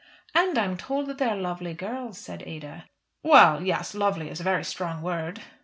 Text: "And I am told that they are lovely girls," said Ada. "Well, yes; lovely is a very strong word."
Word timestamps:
"And 0.33 0.57
I 0.57 0.65
am 0.65 0.77
told 0.77 1.05
that 1.05 1.19
they 1.19 1.27
are 1.27 1.35
lovely 1.35 1.75
girls," 1.75 2.17
said 2.17 2.41
Ada. 2.47 2.85
"Well, 3.21 3.61
yes; 3.63 3.93
lovely 3.93 4.31
is 4.31 4.39
a 4.39 4.43
very 4.43 4.63
strong 4.63 5.03
word." 5.03 5.43